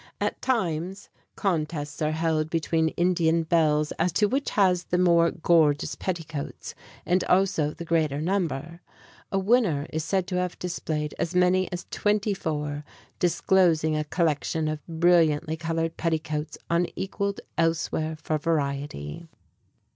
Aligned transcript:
At 0.19 0.41
times, 0.41 1.09
contests 1.35 2.01
are 2.01 2.09
held 2.09 2.49
between 2.49 2.87
Indian 2.97 3.43
belles 3.43 3.91
as 3.99 4.11
to 4.13 4.25
which 4.25 4.49
has 4.49 4.85
the 4.85 4.97
more 4.97 5.29
gorgeous 5.29 5.93
petticoats, 5.93 6.73
and 7.05 7.23
also 7.25 7.69
the 7.75 7.85
greater 7.85 8.19
number. 8.19 8.81
A 9.31 9.37
winner 9.37 9.85
is 9.93 10.03
said 10.03 10.25
to 10.29 10.37
have 10.37 10.57
displayed 10.57 11.13
as 11.19 11.35
many 11.35 11.71
as 11.71 11.85
twenty 11.91 12.33
four, 12.33 12.83
disclosing 13.19 13.95
a 13.95 14.03
collection 14.03 14.67
of 14.67 14.83
brilliantly 14.87 15.55
colored 15.55 15.97
petticoats 15.97 16.57
unequaled 16.67 17.39
elsewhere 17.55 18.15
for 18.19 18.39
variety. 18.39 19.27